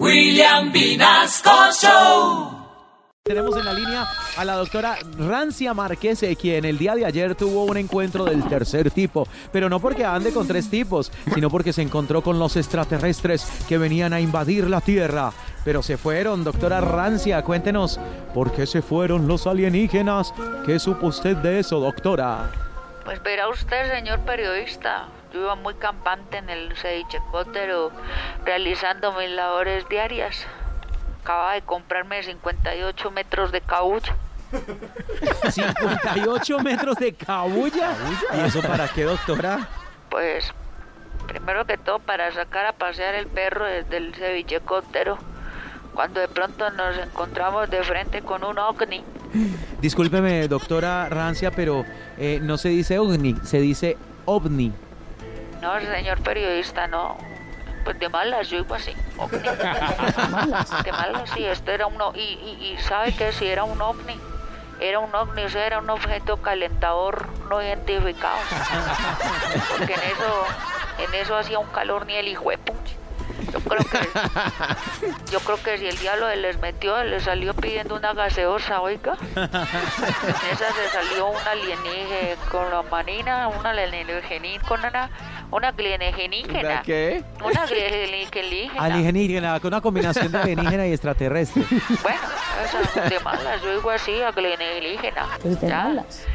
[0.00, 1.50] William Vinasco
[1.80, 2.50] Show.
[3.22, 4.04] Tenemos en la línea
[4.36, 8.90] a la doctora Rancia Marquese, quien el día de ayer tuvo un encuentro del tercer
[8.90, 13.46] tipo, pero no porque ande con tres tipos, sino porque se encontró con los extraterrestres
[13.68, 15.32] que venían a invadir la Tierra.
[15.64, 18.00] Pero se fueron, doctora Rancia, cuéntenos,
[18.34, 20.34] ¿por qué se fueron los alienígenas?
[20.66, 22.63] ¿Qué supo usted de eso, doctora?
[23.04, 27.92] Pues verá usted, señor periodista, yo iba muy campante en el Seichecótero
[28.44, 30.46] realizando mis labores diarias.
[31.22, 34.16] Acaba de comprarme 58 metros de cabulla.
[35.50, 37.94] 58 metros de cabulla.
[38.34, 39.68] ¿Y eso para qué, doctora?
[40.08, 40.50] Pues,
[41.26, 45.18] primero que todo, para sacar a pasear el perro desde el cevichecótero.
[45.94, 49.04] Cuando de pronto nos encontramos de frente con un ovni.
[49.80, 51.84] Discúlpeme, doctora Rancia, pero
[52.18, 54.72] eh, no se dice ovni, se dice ovni.
[55.60, 57.16] No, señor periodista, no.
[57.84, 58.92] Pues de malas, yo iba así.
[59.18, 59.38] ovni.
[60.84, 62.00] De malas, sí, esto era un...
[62.00, 63.32] o- Y, y, y ¿sabe qué?
[63.32, 64.18] Si era un ovni.
[64.80, 68.36] Era un ovni, o sea, era un objeto calentador no identificado.
[69.78, 70.44] Porque en eso,
[70.98, 72.96] en eso hacía un calor ni el hijo de punch.
[73.52, 78.12] Yo creo que, yo creo que si el diablo les metió, les salió pidiendo una
[78.12, 79.16] gaseosa, oiga.
[79.36, 79.44] En
[80.52, 85.10] esa se salió una alienígena con la manina, una alienígena con una,
[85.50, 86.82] una alienígena.
[86.82, 87.22] qué?
[87.44, 88.82] Una alienígena.
[88.82, 91.64] Alienígena, con una combinación de alienígena y extraterrestre.
[92.02, 92.20] Bueno,
[92.64, 95.26] esa, de malas, yo digo así, alienígena.
[95.40, 96.26] Pues de malas.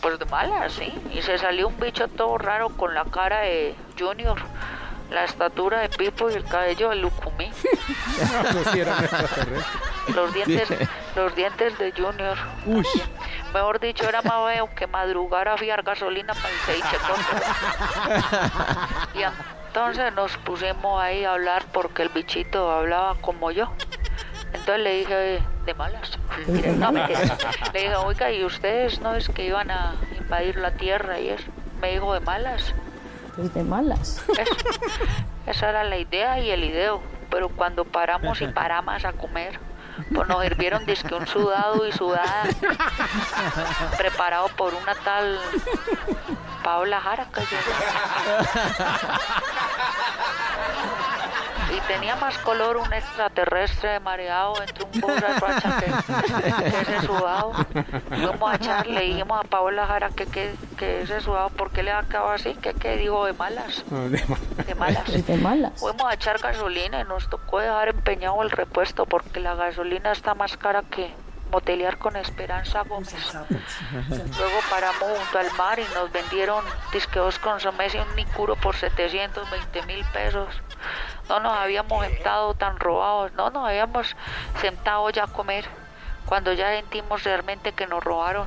[0.00, 0.92] Pues de malas, sí.
[1.12, 4.38] Y se salió un bicho todo raro con la cara de Junior,
[5.10, 7.50] la estatura de Pipo y el cabello de Lucumí.
[10.14, 10.68] Los dientes,
[11.16, 12.36] los dientes de Junior.
[12.66, 12.84] Uy.
[13.54, 16.82] Mejor dicho, era más feo que madrugar a fiar gasolina para el.
[19.14, 23.72] Y entonces nos pusimos ahí a hablar porque el bichito hablaba como yo.
[24.52, 26.18] Entonces le dije, de malas.
[26.76, 26.92] No.
[26.92, 27.08] Le
[27.72, 31.50] dije, oiga, ¿y ustedes no es que iban a invadir la tierra y eso?
[31.80, 32.74] Me dijo, de malas.
[33.36, 34.22] Pues de malas.
[35.46, 37.02] Esa era la idea y el ideo.
[37.30, 39.58] Pero cuando paramos y paramos a comer,
[40.14, 42.44] pues nos hirvieron disque un sudado y sudada
[43.96, 45.38] preparado por una tal
[46.62, 47.46] Paola Jara que yo-
[51.94, 57.52] tenía más color un extraterrestre mareado entre un borracho que, que ese sudado.
[58.08, 61.82] Fuimos a echar, le dijimos a Paola Jara que, que, que ese sudado, ¿por qué
[61.82, 62.54] le ha quedado así?
[62.54, 63.84] Que, que dijo de malas.
[63.90, 65.26] De malas.
[65.26, 65.72] De malas.
[65.76, 70.34] Fuimos a echar gasolina y nos tocó dejar empeñado el repuesto porque la gasolina está
[70.34, 71.12] más cara que
[71.50, 73.14] motelear con Esperanza Gómez.
[73.92, 78.74] Luego paramos junto al mar y nos vendieron disque dos consomés y un nicuro por
[78.74, 80.48] 720 mil pesos.
[81.28, 84.14] No nos habíamos sentado tan robados, no nos habíamos
[84.60, 85.64] sentado ya a comer
[86.26, 88.46] cuando ya sentimos realmente que nos robaron.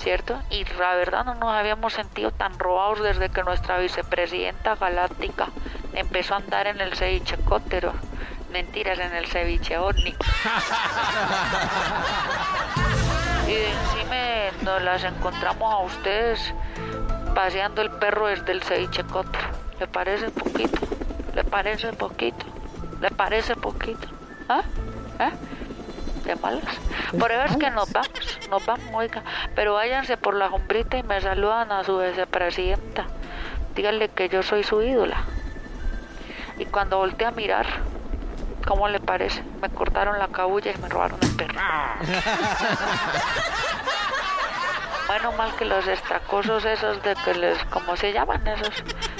[0.00, 0.40] ¿cierto?
[0.50, 5.48] Y la verdad no nos habíamos sentido tan robados desde que nuestra vicepresidenta galáctica
[5.92, 7.92] empezó a andar en el cevichecótero.
[8.50, 10.14] Mentiras, en el ceviche ovni.
[13.46, 16.54] Y encima nos las encontramos a ustedes
[17.34, 19.48] paseando el perro desde el cevichecótero.
[19.78, 20.78] ¿Le parece poquito?
[21.40, 22.44] ¿Le parece poquito?
[23.00, 24.06] ¿Le parece poquito?
[24.46, 24.60] ¿Ah?
[25.18, 25.30] ¿Ah?
[26.26, 26.62] de malas.
[27.18, 29.22] Por eso es que nos vamos, nos vamos, oiga.
[29.54, 33.06] Pero váyanse por la sombrita y me saludan a su vicepresidenta.
[33.74, 35.24] Díganle que yo soy su ídola.
[36.58, 37.64] Y cuando volteé a mirar,
[38.68, 39.42] ¿cómo le parece?
[39.62, 41.58] Me cortaron la cabulla y me robaron el perro.
[45.10, 48.70] Bueno, mal que los estracosos esos de que les, ¿cómo se llaman esos?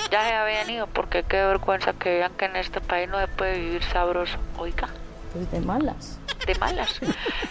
[0.08, 3.26] Ya se habían ido porque qué vergüenza que vean que en este país no se
[3.26, 4.38] puede vivir sabroso.
[4.56, 4.86] Oiga
[5.32, 6.20] Pues de malas.
[6.46, 7.00] de malas.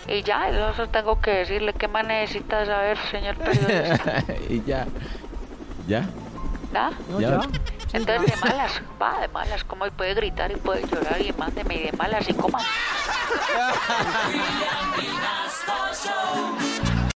[0.07, 4.23] Y ya, eso tengo que decirle qué más necesita saber, señor periodista.
[4.49, 4.87] y ya.
[5.85, 6.05] ¿Ya?
[6.71, 6.91] ¿Da?
[7.19, 7.41] ya.
[7.91, 11.75] Entonces de malas, va de malas, como él puede gritar y puede llorar y mándeme
[11.75, 12.59] y de malas y coma.